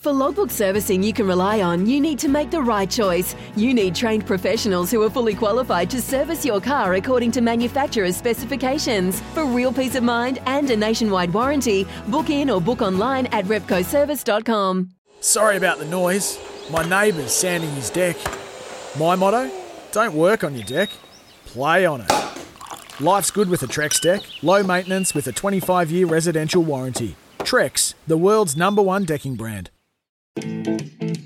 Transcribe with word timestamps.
For 0.00 0.12
logbook 0.12 0.52
servicing 0.52 1.02
you 1.02 1.12
can 1.12 1.26
rely 1.26 1.60
on, 1.60 1.84
you 1.84 2.00
need 2.00 2.20
to 2.20 2.28
make 2.28 2.52
the 2.52 2.62
right 2.62 2.88
choice. 2.88 3.34
You 3.56 3.74
need 3.74 3.96
trained 3.96 4.24
professionals 4.24 4.92
who 4.92 5.02
are 5.02 5.10
fully 5.10 5.34
qualified 5.34 5.90
to 5.90 6.00
service 6.00 6.44
your 6.44 6.60
car 6.60 6.94
according 6.94 7.32
to 7.32 7.40
manufacturer's 7.40 8.16
specifications. 8.16 9.20
For 9.34 9.44
real 9.44 9.72
peace 9.72 9.96
of 9.96 10.04
mind 10.04 10.38
and 10.46 10.70
a 10.70 10.76
nationwide 10.76 11.34
warranty, 11.34 11.84
book 12.06 12.30
in 12.30 12.48
or 12.48 12.60
book 12.60 12.80
online 12.80 13.26
at 13.26 13.46
repcoservice.com. 13.46 14.90
Sorry 15.18 15.56
about 15.56 15.80
the 15.80 15.86
noise. 15.86 16.38
My 16.70 16.88
neighbour's 16.88 17.32
sanding 17.32 17.70
his 17.70 17.90
deck. 17.90 18.16
My 19.00 19.16
motto 19.16 19.50
don't 19.90 20.14
work 20.14 20.44
on 20.44 20.54
your 20.54 20.64
deck, 20.64 20.90
play 21.44 21.86
on 21.86 22.02
it. 22.02 22.12
Life's 23.00 23.32
good 23.32 23.48
with 23.48 23.64
a 23.64 23.66
Trex 23.66 24.00
deck, 24.00 24.22
low 24.42 24.62
maintenance 24.62 25.12
with 25.12 25.26
a 25.26 25.32
25 25.32 25.90
year 25.90 26.06
residential 26.06 26.62
warranty. 26.62 27.16
Trex, 27.40 27.94
the 28.06 28.16
world's 28.16 28.56
number 28.56 28.80
one 28.80 29.04
decking 29.04 29.34
brand. 29.34 29.70
Música 30.40 31.17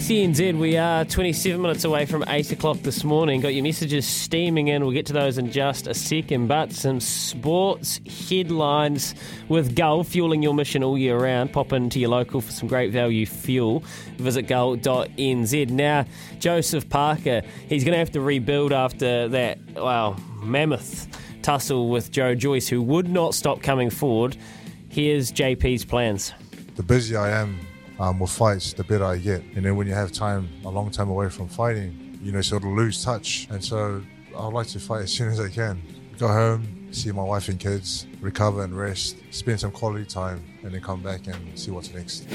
SENZ, 0.00 0.58
we 0.58 0.78
are 0.78 1.04
27 1.04 1.60
minutes 1.60 1.84
away 1.84 2.06
from 2.06 2.24
8 2.26 2.52
o'clock 2.52 2.78
this 2.78 3.04
morning. 3.04 3.42
Got 3.42 3.52
your 3.52 3.62
messages 3.62 4.06
steaming 4.06 4.68
in. 4.68 4.82
We'll 4.82 4.94
get 4.94 5.04
to 5.06 5.12
those 5.12 5.36
in 5.36 5.52
just 5.52 5.86
a 5.86 5.92
second. 5.92 6.46
But 6.46 6.72
some 6.72 7.00
sports 7.00 8.00
headlines 8.28 9.14
with 9.50 9.76
Gull 9.76 10.02
fueling 10.02 10.42
your 10.42 10.54
mission 10.54 10.82
all 10.82 10.96
year 10.96 11.18
round. 11.18 11.52
Pop 11.52 11.74
into 11.74 12.00
your 12.00 12.08
local 12.08 12.40
for 12.40 12.50
some 12.50 12.66
great 12.66 12.92
value 12.92 13.26
fuel. 13.26 13.84
Visit 14.16 14.44
gull.nz. 14.44 15.68
Now, 15.68 16.06
Joseph 16.38 16.88
Parker, 16.88 17.42
he's 17.68 17.84
going 17.84 17.92
to 17.92 17.98
have 17.98 18.12
to 18.12 18.22
rebuild 18.22 18.72
after 18.72 19.28
that, 19.28 19.58
well, 19.74 20.18
mammoth 20.42 21.08
tussle 21.42 21.90
with 21.90 22.10
Joe 22.10 22.34
Joyce, 22.34 22.68
who 22.68 22.80
would 22.80 23.10
not 23.10 23.34
stop 23.34 23.60
coming 23.60 23.90
forward. 23.90 24.38
Here's 24.88 25.30
JP's 25.30 25.84
plans. 25.84 26.32
The 26.76 26.82
busier 26.82 27.18
I 27.18 27.30
am, 27.32 27.60
um, 28.00 28.18
with 28.18 28.30
fights, 28.30 28.72
the 28.72 28.82
better 28.82 29.04
I 29.04 29.18
get. 29.18 29.42
And 29.54 29.64
then 29.64 29.76
when 29.76 29.86
you 29.86 29.94
have 29.94 30.10
time, 30.10 30.48
a 30.64 30.70
long 30.70 30.90
time 30.90 31.10
away 31.10 31.28
from 31.28 31.48
fighting, 31.48 32.18
you 32.22 32.32
know, 32.32 32.40
sort 32.40 32.64
of 32.64 32.70
lose 32.70 33.04
touch. 33.04 33.46
And 33.50 33.62
so 33.62 34.02
I'd 34.36 34.52
like 34.52 34.66
to 34.68 34.80
fight 34.80 35.02
as 35.02 35.12
soon 35.12 35.28
as 35.28 35.38
I 35.38 35.48
can. 35.48 35.80
Go 36.18 36.28
home, 36.28 36.88
see 36.90 37.12
my 37.12 37.22
wife 37.22 37.48
and 37.48 37.60
kids, 37.60 38.06
recover 38.20 38.64
and 38.64 38.76
rest, 38.76 39.18
spend 39.30 39.60
some 39.60 39.70
quality 39.70 40.06
time, 40.06 40.42
and 40.62 40.72
then 40.72 40.80
come 40.80 41.02
back 41.02 41.26
and 41.26 41.58
see 41.58 41.70
what's 41.70 41.92
next. 41.92 42.26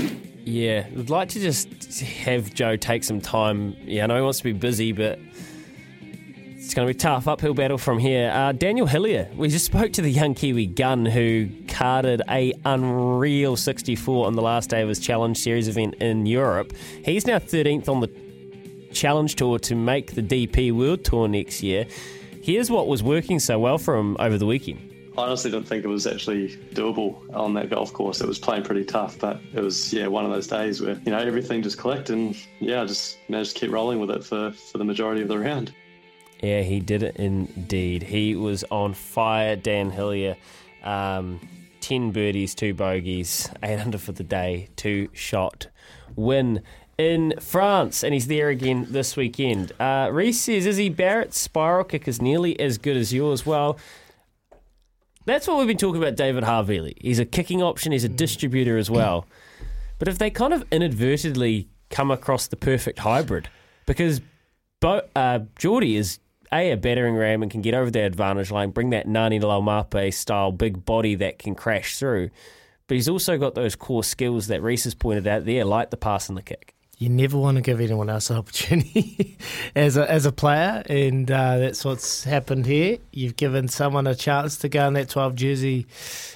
Yeah, 0.45 0.85
I'd 0.97 1.09
like 1.09 1.29
to 1.29 1.39
just 1.39 1.99
have 2.01 2.53
Joe 2.53 2.75
take 2.75 3.03
some 3.03 3.19
time. 3.19 3.75
Yeah, 3.81 4.03
I 4.03 4.07
know 4.07 4.15
he 4.17 4.21
wants 4.21 4.37
to 4.39 4.43
be 4.43 4.53
busy, 4.53 4.91
but 4.91 5.19
it's 6.55 6.73
going 6.75 6.87
to 6.87 6.93
be 6.93 6.97
tough 6.97 7.27
uphill 7.27 7.55
battle 7.55 7.79
from 7.79 7.97
here. 7.97 8.31
Uh, 8.31 8.51
Daniel 8.51 8.85
Hillier, 8.85 9.29
we 9.35 9.49
just 9.49 9.65
spoke 9.65 9.93
to 9.93 10.01
the 10.03 10.11
young 10.11 10.35
Kiwi 10.35 10.67
gun 10.67 11.05
who 11.05 11.47
carded 11.75 12.21
a 12.29 12.53
unreal 12.63 13.57
64 13.57 14.27
on 14.27 14.33
the 14.33 14.41
last 14.41 14.69
day 14.69 14.81
of 14.81 14.87
his 14.87 14.97
Challenge 14.97 15.37
Series 15.37 15.67
event 15.67 15.95
in 15.95 16.25
Europe. 16.25 16.71
He's 17.03 17.27
now 17.27 17.37
13th 17.37 17.89
on 17.89 17.99
the 17.99 18.09
Challenge 18.93 19.35
Tour 19.35 19.59
to 19.59 19.75
make 19.75 20.15
the 20.15 20.23
DP 20.23 20.71
World 20.71 21.03
Tour 21.03 21.27
next 21.27 21.61
year. 21.61 21.85
Here's 22.41 22.71
what 22.71 22.87
was 22.87 23.03
working 23.03 23.39
so 23.39 23.59
well 23.59 23.77
for 23.77 23.97
him 23.97 24.15
over 24.19 24.37
the 24.37 24.45
weekend. 24.45 24.89
I 25.17 25.23
honestly 25.23 25.51
didn't 25.51 25.67
think 25.67 25.83
it 25.83 25.89
was 25.89 26.07
actually 26.07 26.55
doable 26.73 27.17
on 27.35 27.53
that 27.55 27.69
golf 27.69 27.91
course. 27.91 28.21
It 28.21 28.27
was 28.27 28.39
playing 28.39 28.63
pretty 28.63 28.85
tough, 28.85 29.19
but 29.19 29.41
it 29.53 29.59
was 29.61 29.93
yeah 29.93 30.07
one 30.07 30.25
of 30.25 30.31
those 30.31 30.47
days 30.47 30.81
where 30.81 30.95
you 31.05 31.11
know 31.11 31.19
everything 31.19 31.61
just 31.61 31.77
clicked, 31.77 32.09
and 32.09 32.35
yeah, 32.59 32.81
I 32.81 32.85
just 32.85 33.17
managed 33.29 33.55
to 33.55 33.59
keep 33.59 33.71
rolling 33.71 33.99
with 33.99 34.11
it 34.11 34.23
for 34.23 34.51
for 34.51 34.77
the 34.77 34.83
majority 34.83 35.21
of 35.21 35.27
the 35.27 35.39
round. 35.39 35.73
Yeah, 36.41 36.61
he 36.61 36.79
did 36.79 37.03
it 37.03 37.15
indeed. 37.15 38.03
He 38.03 38.35
was 38.35 38.63
on 38.71 38.93
fire, 38.93 39.55
Dan 39.55 39.89
Hillier. 39.89 40.35
Um, 40.83 41.39
10 41.85 42.09
birdies, 42.09 42.55
2 42.55 42.73
bogeys, 42.73 43.47
8 43.61 43.79
under 43.79 43.99
for 43.99 44.11
the 44.11 44.23
day, 44.23 44.69
2 44.75 45.09
shot 45.13 45.67
win 46.15 46.63
in 46.97 47.35
France. 47.39 48.03
And 48.03 48.11
he's 48.11 48.25
there 48.25 48.49
again 48.49 48.87
this 48.89 49.15
weekend. 49.15 49.71
Uh, 49.79 50.09
Reese 50.11 50.41
says, 50.41 50.65
Izzy 50.65 50.89
Barrett's 50.89 51.37
spiral 51.37 51.83
kick 51.83 52.07
is 52.07 52.19
nearly 52.19 52.59
as 52.59 52.79
good 52.79 52.97
as 52.97 53.13
yours. 53.13 53.45
Well, 53.45 53.77
that's 55.25 55.47
what 55.47 55.59
we've 55.59 55.67
been 55.67 55.77
talking 55.77 56.01
about 56.01 56.15
David 56.15 56.43
Havili. 56.43 56.95
He's 56.99 57.19
a 57.19 57.25
kicking 57.25 57.61
option, 57.61 57.91
he's 57.91 58.03
a 58.03 58.09
distributor 58.09 58.79
as 58.79 58.89
well. 58.89 59.27
But 59.99 60.07
if 60.07 60.17
they 60.17 60.31
kind 60.31 60.55
of 60.55 60.65
inadvertently 60.71 61.69
come 61.91 62.09
across 62.09 62.47
the 62.47 62.55
perfect 62.55 62.97
hybrid, 62.97 63.47
because 63.85 64.21
Bo- 64.79 65.07
uh, 65.15 65.39
Jordie 65.55 65.97
is 65.97 66.17
a, 66.61 66.71
a 66.71 66.77
battering 66.77 67.15
ram 67.15 67.41
and 67.41 67.51
can 67.51 67.61
get 67.61 67.73
over 67.73 67.91
the 67.91 68.01
advantage 68.01 68.51
line, 68.51 68.71
bring 68.71 68.91
that 68.91 69.07
Ngani 69.07 69.41
Laumape 69.41 70.13
style 70.13 70.51
big 70.51 70.85
body 70.85 71.15
that 71.15 71.39
can 71.39 71.55
crash 71.55 71.97
through. 71.97 72.29
But 72.87 72.95
he's 72.95 73.09
also 73.09 73.37
got 73.37 73.55
those 73.55 73.75
core 73.75 74.03
skills 74.03 74.47
that 74.47 74.61
Reese 74.61 74.83
has 74.83 74.93
pointed 74.93 75.27
out 75.27 75.45
there, 75.45 75.65
like 75.65 75.89
the 75.89 75.97
pass 75.97 76.29
and 76.29 76.37
the 76.37 76.41
kick. 76.41 76.75
You 76.97 77.09
never 77.09 77.37
want 77.37 77.57
to 77.57 77.61
give 77.61 77.81
anyone 77.81 78.09
else 78.09 78.29
an 78.29 78.37
opportunity 78.37 79.37
as 79.75 79.97
a 79.97 80.09
as 80.09 80.25
a 80.25 80.31
player, 80.31 80.81
and 80.87 81.29
uh, 81.29 81.57
that's 81.57 81.83
what's 81.83 82.23
happened 82.23 82.65
here. 82.65 82.99
You've 83.11 83.35
given 83.35 83.67
someone 83.67 84.07
a 84.07 84.15
chance 84.15 84.57
to 84.59 84.69
go 84.69 84.87
in 84.87 84.93
that 84.93 85.09
twelve 85.09 85.35
jersey 85.35 85.87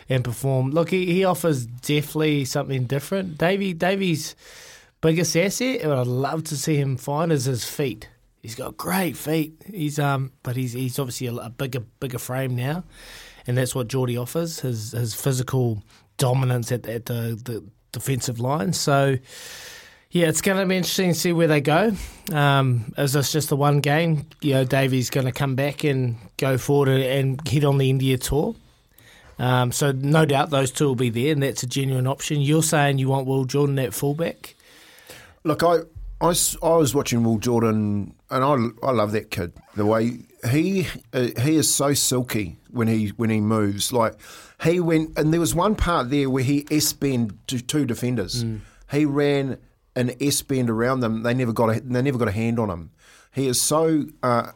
and 0.09 0.21
perform. 0.21 0.71
Look, 0.71 0.89
he, 0.89 1.13
he 1.13 1.23
offers 1.23 1.65
definitely 1.65 2.43
something 2.43 2.85
different. 2.85 3.37
Davey 3.37 3.71
Davey's 3.71 4.35
biggest 4.99 5.37
asset, 5.37 5.79
and 5.81 5.93
I'd 5.93 6.07
love 6.07 6.43
to 6.45 6.57
see 6.57 6.75
him 6.75 6.97
find 6.97 7.31
is 7.31 7.45
his 7.45 7.63
feet. 7.63 8.09
He's 8.41 8.55
got 8.55 8.77
great 8.77 9.17
feet. 9.17 9.61
He's 9.65 9.99
um, 9.99 10.31
but 10.43 10.55
he's 10.55 10.73
he's 10.73 10.97
obviously 10.97 11.27
a, 11.27 11.33
a 11.33 11.49
bigger 11.49 11.81
bigger 11.99 12.19
frame 12.19 12.55
now, 12.55 12.83
and 13.45 13.57
that's 13.57 13.75
what 13.75 13.87
Jordie 13.87 14.17
offers. 14.17 14.61
His 14.61 14.91
his 14.91 15.13
physical 15.13 15.83
dominance 16.17 16.71
at, 16.71 16.87
at 16.87 17.05
the, 17.05 17.39
the 17.43 17.63
defensive 17.91 18.39
line. 18.39 18.73
So. 18.73 19.17
Yeah, 20.11 20.25
it's 20.25 20.41
going 20.41 20.57
to 20.57 20.65
be 20.65 20.75
interesting 20.75 21.09
to 21.09 21.15
see 21.15 21.33
where 21.33 21.45
they 21.45 21.61
go. 21.61 21.91
Um, 22.31 22.95
is 22.97 23.13
this 23.13 23.31
just 23.31 23.49
the 23.49 23.55
one 23.55 23.79
game? 23.79 24.25
You 24.41 24.55
know, 24.55 24.63
Davey's 24.63 25.11
going 25.11 25.27
to 25.27 25.31
come 25.31 25.53
back 25.53 25.83
and 25.83 26.15
go 26.37 26.57
forward 26.57 26.89
and 26.89 27.47
head 27.47 27.63
on 27.63 27.77
the 27.77 27.91
India 27.91 28.17
tour. 28.17 28.55
Um, 29.37 29.71
so 29.71 29.91
no 29.91 30.25
doubt 30.25 30.49
those 30.49 30.71
two 30.71 30.87
will 30.87 30.95
be 30.95 31.11
there, 31.11 31.31
and 31.31 31.43
that's 31.43 31.61
a 31.61 31.67
genuine 31.67 32.07
option. 32.07 32.41
You're 32.41 32.63
saying 32.63 32.97
you 32.97 33.07
want 33.07 33.27
Will 33.27 33.45
Jordan 33.45 33.77
at 33.77 33.93
fullback? 33.93 34.55
Look, 35.43 35.61
I, 35.61 35.81
I, 36.21 36.27
I 36.61 36.75
was 36.75 36.93
watching 36.93 37.23
Will 37.23 37.37
Jordan, 37.37 38.13
and 38.29 38.43
I, 38.43 38.87
I 38.87 38.91
love 38.91 39.11
that 39.13 39.31
kid. 39.31 39.53
The 39.75 39.85
way 39.85 40.19
he 40.49 40.87
uh, 41.13 41.27
he 41.41 41.55
is 41.55 41.73
so 41.73 41.93
silky 41.93 42.57
when 42.71 42.87
he 42.87 43.09
when 43.09 43.29
he 43.29 43.39
moves. 43.39 43.93
Like 43.93 44.15
he 44.63 44.79
went, 44.79 45.17
and 45.17 45.31
there 45.31 45.39
was 45.39 45.55
one 45.55 45.75
part 45.75 46.09
there 46.09 46.29
where 46.29 46.43
he 46.43 46.65
s 46.69 46.91
bend 46.93 47.37
to 47.47 47.61
two 47.61 47.85
defenders. 47.85 48.43
Mm. 48.43 48.61
He 48.91 49.05
ran 49.05 49.57
an 49.95 50.11
S 50.21 50.41
bend 50.41 50.69
around 50.69 50.99
them. 50.99 51.23
They 51.23 51.33
never 51.33 51.53
got 51.53 51.75
a, 51.75 51.81
they 51.81 52.01
never 52.01 52.17
got 52.17 52.27
a 52.27 52.33
hand 52.33 52.59
on 52.59 52.69
him. 52.69 52.91
He 53.33 53.47
is 53.47 53.61
so 53.61 54.05
uh, 54.23 54.51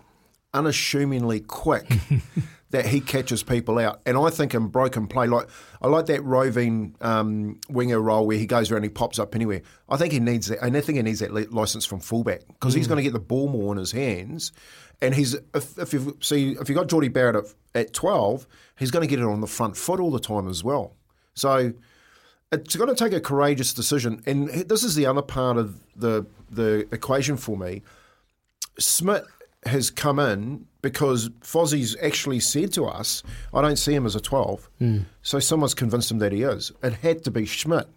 unassumingly 0.53 1.41
quick 1.41 1.87
that 2.73 2.87
he 2.87 2.99
catches 2.99 3.43
people 3.43 3.77
out. 3.77 4.01
And 4.03 4.17
I 4.17 4.31
think 4.31 4.55
in 4.55 4.67
broken 4.67 5.05
play, 5.05 5.27
like 5.27 5.47
I 5.79 5.87
like 5.87 6.07
that 6.07 6.23
roving 6.23 6.95
um, 7.01 7.61
winger 7.69 8.01
role 8.01 8.25
where 8.25 8.37
he 8.37 8.47
goes 8.47 8.71
around, 8.71 8.81
he 8.81 8.89
pops 8.89 9.19
up 9.19 9.35
anywhere. 9.35 9.61
I 9.87 9.95
think 9.97 10.11
he 10.11 10.19
needs 10.19 10.47
that, 10.47 10.59
and 10.59 10.75
I 10.75 10.81
think 10.81 10.95
he 10.95 11.03
needs 11.03 11.19
that 11.19 11.31
li- 11.31 11.45
license 11.45 11.85
from 11.85 11.99
fullback 11.99 12.41
because 12.47 12.73
he's 12.73 12.87
going 12.87 12.97
to 12.97 13.03
get 13.03 13.13
the 13.13 13.19
ball 13.19 13.47
more 13.47 13.71
in 13.73 13.77
his 13.77 13.91
hands. 13.91 14.51
And 15.01 15.13
he's 15.13 15.35
if, 15.53 15.77
if 15.77 15.93
you 15.93 16.17
see 16.19 16.57
if 16.59 16.67
you 16.67 16.73
got 16.73 16.87
Jordie 16.87 17.09
Barrett 17.09 17.35
at, 17.35 17.45
at 17.75 17.93
twelve, 17.93 18.47
he's 18.75 18.89
going 18.89 19.07
to 19.07 19.09
get 19.09 19.19
it 19.19 19.25
on 19.25 19.39
the 19.39 19.47
front 19.47 19.77
foot 19.77 19.99
all 19.99 20.09
the 20.09 20.19
time 20.19 20.47
as 20.49 20.63
well. 20.63 20.95
So 21.35 21.73
it's 22.51 22.75
going 22.75 22.89
to 22.89 22.95
take 22.95 23.13
a 23.13 23.21
courageous 23.21 23.71
decision, 23.71 24.23
and 24.25 24.49
this 24.49 24.83
is 24.83 24.95
the 24.95 25.05
other 25.05 25.21
part 25.21 25.57
of 25.57 25.75
the 25.95 26.25
the 26.49 26.87
equation 26.91 27.37
for 27.37 27.55
me. 27.55 27.83
Schmidt 28.79 29.25
has 29.63 29.91
come 29.91 30.17
in 30.17 30.65
because 30.83 31.29
Fozzie's 31.41 31.95
actually 32.03 32.41
said 32.41 32.73
to 32.73 32.85
us, 32.85 33.23
I 33.53 33.61
don't 33.61 33.77
see 33.77 33.95
him 33.95 34.05
as 34.05 34.15
a 34.15 34.19
12. 34.19 34.69
Mm. 34.81 35.05
So 35.23 35.39
someone's 35.39 35.73
convinced 35.73 36.11
him 36.11 36.19
that 36.19 36.33
he 36.33 36.43
is. 36.43 36.71
It 36.83 36.93
had 36.93 37.23
to 37.23 37.31
be 37.31 37.45
Schmidt. 37.45 37.87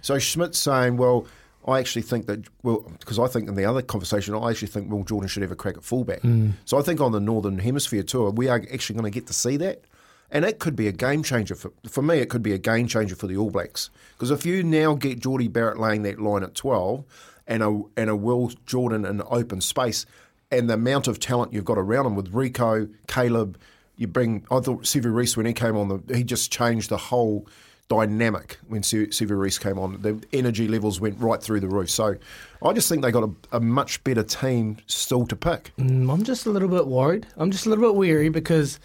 So 0.00 0.18
Schmidt's 0.18 0.58
saying, 0.58 0.96
well, 0.96 1.26
I 1.66 1.78
actually 1.78 2.02
think 2.02 2.26
that, 2.26 2.46
well, 2.62 2.90
because 2.98 3.18
I 3.18 3.26
think 3.26 3.46
in 3.46 3.56
the 3.56 3.66
other 3.66 3.82
conversation, 3.82 4.34
I 4.34 4.50
actually 4.50 4.68
think 4.68 4.90
Will 4.90 5.04
Jordan 5.04 5.28
should 5.28 5.42
have 5.42 5.52
a 5.52 5.56
crack 5.56 5.76
at 5.76 5.84
fullback. 5.84 6.22
Mm. 6.22 6.52
So 6.64 6.78
I 6.78 6.82
think 6.82 7.02
on 7.02 7.12
the 7.12 7.20
Northern 7.20 7.58
Hemisphere 7.58 8.02
tour, 8.02 8.30
we 8.30 8.48
are 8.48 8.62
actually 8.72 8.98
going 8.98 9.12
to 9.12 9.14
get 9.14 9.26
to 9.26 9.34
see 9.34 9.58
that. 9.58 9.82
And 10.30 10.46
it 10.46 10.60
could 10.60 10.76
be 10.76 10.88
a 10.88 10.92
game 10.92 11.22
changer 11.22 11.54
for 11.54 11.72
for 11.88 12.02
me. 12.02 12.18
It 12.18 12.28
could 12.28 12.42
be 12.42 12.52
a 12.52 12.58
game 12.58 12.86
changer 12.86 13.16
for 13.16 13.26
the 13.26 13.38
All 13.38 13.50
Blacks 13.50 13.88
because 14.12 14.30
if 14.30 14.44
you 14.44 14.62
now 14.62 14.92
get 14.92 15.20
Jordie 15.20 15.48
Barrett 15.48 15.78
laying 15.78 16.02
that 16.02 16.20
line 16.20 16.42
at 16.42 16.54
twelve, 16.54 17.06
and 17.46 17.62
a 17.62 17.82
and 17.96 18.10
a 18.10 18.14
Will 18.14 18.52
Jordan 18.66 19.04
in 19.06 19.22
open 19.30 19.62
space, 19.62 20.06
and 20.50 20.68
the 20.68 20.74
amount 20.74 21.08
of 21.08 21.20
talent 21.20 21.52
you've 21.52 21.64
got 21.64 21.78
around 21.78 22.06
him 22.06 22.14
with 22.14 22.32
Rieko, 22.32 22.90
Caleb, 23.06 23.58
you 23.96 24.06
bring. 24.06 24.44
I 24.50 24.60
thought 24.60 24.84
Sevu 24.84 25.12
Reece 25.12 25.36
when 25.36 25.46
he 25.46 25.52
came 25.52 25.76
on, 25.76 25.88
the 25.88 26.16
he 26.16 26.24
just 26.24 26.50
changed 26.50 26.88
the 26.88 26.96
whole 26.96 27.46
dynamic 27.88 28.58
when 28.68 28.82
Sevu 28.82 29.38
Reece 29.38 29.58
came 29.58 29.78
on. 29.78 30.00
The 30.02 30.22
energy 30.32 30.68
levels 30.68 31.00
went 31.00 31.18
right 31.18 31.42
through 31.42 31.60
the 31.60 31.68
roof. 31.68 31.90
So 31.90 32.16
I 32.62 32.72
just 32.72 32.88
think 32.88 33.02
they 33.02 33.10
got 33.10 33.24
a, 33.24 33.56
a 33.56 33.60
much 33.60 34.02
better 34.04 34.22
team 34.22 34.76
still 34.86 35.26
to 35.26 35.36
pick. 35.36 35.72
Mm, 35.78 36.12
I'm 36.12 36.22
just 36.22 36.46
a 36.46 36.50
little 36.50 36.68
bit 36.68 36.86
worried. 36.86 37.26
I'm 37.36 37.50
just 37.50 37.66
a 37.66 37.70
little 37.70 37.84
bit 37.84 37.96
weary 37.96 38.28
because 38.28 38.78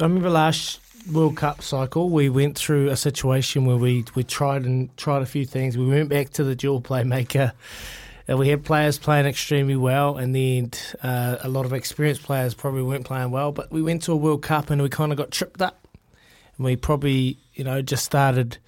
I 0.00 0.04
remember 0.04 0.30
last 0.30 0.80
World 1.12 1.36
Cup 1.36 1.62
cycle 1.62 2.10
we 2.10 2.28
went 2.28 2.56
through 2.56 2.90
a 2.90 2.96
situation 2.96 3.64
where 3.64 3.76
we, 3.76 4.04
we 4.14 4.22
tried 4.24 4.64
and 4.64 4.94
tried 4.96 5.22
a 5.22 5.26
few 5.26 5.44
things. 5.44 5.76
We 5.76 5.88
went 5.88 6.08
back 6.08 6.30
to 6.30 6.44
the 6.44 6.54
dual 6.54 6.80
playmaker. 6.80 7.52
We 8.36 8.48
had 8.48 8.64
players 8.64 8.98
playing 8.98 9.24
extremely 9.24 9.76
well, 9.76 10.18
and 10.18 10.34
then 10.34 10.70
uh, 11.02 11.38
a 11.40 11.48
lot 11.48 11.64
of 11.64 11.72
experienced 11.72 12.22
players 12.22 12.52
probably 12.52 12.82
weren't 12.82 13.06
playing 13.06 13.30
well. 13.30 13.52
But 13.52 13.72
we 13.72 13.82
went 13.82 14.02
to 14.02 14.12
a 14.12 14.16
World 14.16 14.42
Cup 14.42 14.68
and 14.68 14.82
we 14.82 14.90
kind 14.90 15.12
of 15.12 15.18
got 15.18 15.30
tripped 15.30 15.62
up, 15.62 15.88
and 16.56 16.64
we 16.64 16.76
probably 16.76 17.38
you 17.54 17.64
know 17.64 17.80
just 17.80 18.04
started 18.04 18.58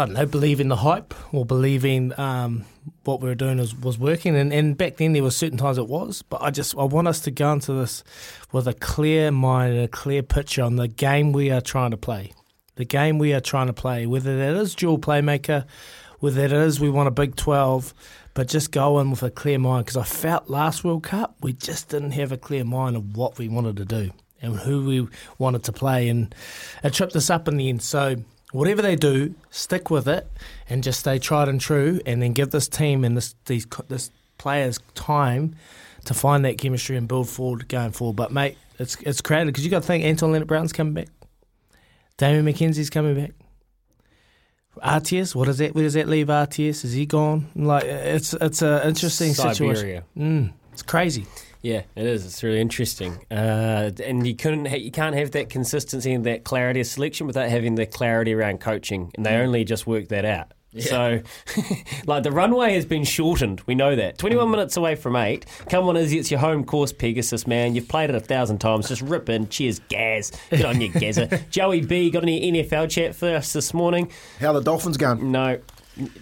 I 0.00 0.06
don't 0.06 0.14
know, 0.14 0.24
believing 0.24 0.68
the 0.68 0.76
hype 0.76 1.12
or 1.32 1.44
believing 1.44 2.18
um, 2.18 2.64
what 3.04 3.20
we 3.20 3.28
were 3.28 3.34
doing 3.34 3.58
was, 3.58 3.74
was 3.74 3.98
working. 3.98 4.34
And, 4.34 4.52
and 4.52 4.76
back 4.76 4.96
then 4.96 5.12
there 5.12 5.22
were 5.22 5.30
certain 5.30 5.58
times 5.58 5.76
it 5.76 5.88
was, 5.88 6.22
but 6.22 6.40
I 6.40 6.50
just 6.50 6.76
I 6.76 6.84
want 6.84 7.08
us 7.08 7.20
to 7.20 7.30
go 7.30 7.52
into 7.52 7.74
this 7.74 8.02
with 8.50 8.66
a 8.66 8.72
clear 8.72 9.30
mind 9.30 9.74
and 9.74 9.84
a 9.84 9.88
clear 9.88 10.22
picture 10.22 10.62
on 10.62 10.76
the 10.76 10.88
game 10.88 11.32
we 11.32 11.50
are 11.50 11.60
trying 11.60 11.90
to 11.90 11.98
play. 11.98 12.32
The 12.76 12.86
game 12.86 13.18
we 13.18 13.34
are 13.34 13.40
trying 13.40 13.66
to 13.66 13.74
play, 13.74 14.06
whether 14.06 14.38
that 14.38 14.56
is 14.56 14.74
dual 14.74 14.98
playmaker, 14.98 15.66
whether 16.20 16.44
it 16.44 16.52
is 16.52 16.78
we 16.78 16.90
want 16.90 17.08
a 17.08 17.10
big 17.10 17.36
12, 17.36 17.92
but 18.34 18.48
just 18.48 18.70
go 18.70 19.00
in 19.00 19.10
with 19.10 19.22
a 19.22 19.30
clear 19.30 19.58
mind 19.58 19.86
because 19.86 19.96
I 19.96 20.04
felt 20.04 20.48
last 20.48 20.84
World 20.84 21.02
Cup 21.02 21.34
we 21.40 21.52
just 21.52 21.88
didn't 21.88 22.12
have 22.12 22.30
a 22.30 22.36
clear 22.36 22.64
mind 22.64 22.96
of 22.96 23.16
what 23.16 23.38
we 23.38 23.48
wanted 23.48 23.76
to 23.78 23.84
do 23.84 24.10
and 24.40 24.56
who 24.56 24.84
we 24.84 25.08
wanted 25.38 25.64
to 25.64 25.72
play. 25.72 26.08
And 26.08 26.34
it 26.84 26.94
tripped 26.94 27.16
us 27.16 27.30
up 27.30 27.48
in 27.48 27.56
the 27.56 27.68
end. 27.68 27.82
So 27.82 28.16
whatever 28.52 28.82
they 28.82 28.96
do, 28.96 29.34
stick 29.50 29.90
with 29.90 30.08
it 30.08 30.30
and 30.68 30.82
just 30.82 31.00
stay 31.00 31.18
tried 31.18 31.48
and 31.48 31.60
true, 31.60 32.00
and 32.06 32.22
then 32.22 32.32
give 32.32 32.50
this 32.50 32.68
team 32.68 33.04
and 33.04 33.16
this 33.16 33.34
these 33.46 33.66
this 33.88 34.10
players 34.38 34.78
time 34.94 35.54
to 36.04 36.14
find 36.14 36.44
that 36.44 36.58
chemistry 36.58 36.96
and 36.96 37.06
build 37.06 37.28
forward 37.28 37.68
going 37.68 37.92
forward. 37.92 38.16
But 38.16 38.32
mate, 38.32 38.56
it's 38.78 38.96
it's 39.02 39.20
crowded 39.20 39.46
because 39.46 39.64
you 39.64 39.70
got 39.70 39.82
to 39.82 39.86
think 39.86 40.04
Anton 40.04 40.32
Lienert-Brown's 40.32 40.72
coming 40.72 40.94
back, 40.94 41.08
Damian 42.16 42.46
McKenzie's 42.46 42.90
coming 42.90 43.14
back. 43.14 43.32
RTS, 44.78 45.34
what 45.34 45.46
does 45.46 45.58
that? 45.58 45.74
Where 45.74 45.84
does 45.84 45.94
that 45.94 46.08
leave 46.08 46.28
RTS? 46.28 46.84
Is 46.84 46.92
he 46.92 47.06
gone? 47.06 47.48
Like 47.54 47.84
it's 47.84 48.34
it's 48.34 48.62
an 48.62 48.88
interesting 48.88 49.34
Siberia. 49.34 49.54
situation. 49.54 50.02
Mm, 50.16 50.52
it's 50.72 50.82
crazy. 50.82 51.26
Yeah, 51.62 51.82
it 51.94 52.06
is. 52.06 52.24
It's 52.24 52.42
really 52.42 52.60
interesting, 52.60 53.18
uh, 53.30 53.90
and 54.02 54.26
you 54.26 54.34
couldn't, 54.34 54.64
ha- 54.64 54.78
you 54.78 54.90
can't 54.90 55.14
have 55.14 55.32
that 55.32 55.50
consistency 55.50 56.10
and 56.10 56.24
that 56.24 56.42
clarity 56.42 56.80
of 56.80 56.86
selection 56.86 57.26
without 57.26 57.50
having 57.50 57.74
the 57.74 57.84
clarity 57.84 58.32
around 58.32 58.60
coaching, 58.60 59.10
and 59.14 59.26
they 59.26 59.34
only 59.36 59.64
just 59.64 59.86
worked 59.86 60.08
that 60.08 60.24
out. 60.24 60.52
So, 60.78 61.20
like 62.06 62.22
the 62.22 62.30
runway 62.30 62.74
has 62.74 62.84
been 62.84 63.02
shortened. 63.02 63.60
We 63.66 63.74
know 63.74 63.96
that. 63.96 64.18
Twenty-one 64.18 64.50
minutes 64.50 64.76
away 64.76 64.94
from 64.94 65.16
eight. 65.16 65.44
Come 65.68 65.88
on, 65.88 65.96
Izzy, 65.96 66.18
it's 66.18 66.30
your 66.30 66.38
home 66.38 66.64
course, 66.64 66.92
Pegasus 66.92 67.46
man. 67.46 67.74
You've 67.74 67.88
played 67.88 68.08
it 68.10 68.14
a 68.16 68.20
thousand 68.20 68.58
times. 68.58 68.88
Just 68.88 69.02
rip 69.02 69.28
in. 69.28 69.48
Cheers, 69.48 69.80
Gaz. 69.88 70.30
Get 70.50 70.64
on 70.64 70.80
you, 70.80 70.88
Gazza. 70.92 71.40
Joey 71.50 71.80
B, 71.80 72.10
got 72.10 72.22
any 72.22 72.52
NFL 72.52 72.88
chat 72.88 73.16
for 73.16 73.34
us 73.34 73.52
this 73.52 73.74
morning? 73.74 74.12
How 74.38 74.52
the 74.52 74.60
Dolphins 74.60 74.96
going? 74.96 75.32
No. 75.32 75.58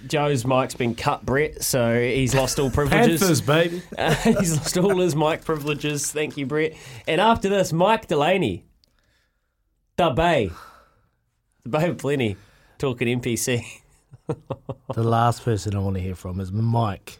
Joe's 0.07 0.45
mic's 0.47 0.75
been 0.75 0.95
cut, 0.95 1.25
Brett, 1.25 1.63
so 1.63 2.01
he's 2.01 2.35
lost 2.35 2.59
all 2.59 2.71
privileges. 2.71 3.21
Panthers, 3.21 3.41
baby. 3.43 3.83
Uh, 3.99 4.15
he's 4.15 4.57
lost 4.57 4.77
all 4.79 4.99
his 4.99 5.15
mic 5.15 5.45
privileges. 5.45 6.11
Thank 6.11 6.37
you, 6.37 6.47
Brett. 6.47 6.73
And 7.07 7.21
after 7.21 7.49
this, 7.49 7.73
Mike 7.73 8.09
Delany, 8.09 8.65
the 9.97 10.11
Bay, 10.11 10.51
the 11.63 11.69
Bay 11.69 11.91
of 11.91 11.99
Plenty, 11.99 12.37
talking 12.79 13.21
NPC. 13.21 13.63
the 14.95 15.03
last 15.03 15.45
person 15.45 15.75
I 15.75 15.79
want 15.79 15.97
to 15.97 16.03
hear 16.03 16.15
from 16.15 16.41
is 16.41 16.53
Mike. 16.53 17.19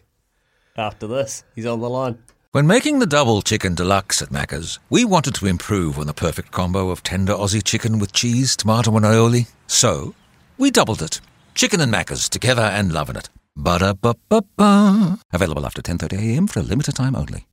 After 0.77 1.07
this, 1.07 1.45
he's 1.55 1.67
on 1.67 1.81
the 1.81 1.89
line. 1.89 2.19
When 2.53 2.67
making 2.67 2.99
the 2.99 3.07
double 3.07 3.43
chicken 3.43 3.75
deluxe 3.75 4.23
at 4.23 4.31
Macca's, 4.31 4.79
we 4.91 5.05
wanted 5.05 5.35
to 5.35 5.47
improve 5.47 5.99
on 5.99 6.07
the 6.07 6.15
perfect 6.15 6.51
combo 6.51 6.91
of 6.91 7.03
tender 7.03 7.35
Aussie 7.35 7.63
chicken 7.63 7.99
with 7.99 8.13
cheese, 8.13 8.57
tomato, 8.57 8.97
and 8.97 9.05
aioli. 9.05 9.49
So, 9.67 10.15
we 10.57 10.71
doubled 10.71 11.03
it. 11.03 11.21
Chicken 11.55 11.81
and 11.81 11.93
Macca's 11.93 12.29
together 12.29 12.63
and 12.63 12.93
loving 12.93 13.17
it. 13.17 13.29
Ba-da-ba-ba-ba. 13.57 15.19
Available 15.33 15.67
after 15.67 15.83
10.30am 15.83 16.49
for 16.49 16.61
a 16.61 16.63
limited 16.63 16.95
time 16.95 17.17
only. 17.17 17.47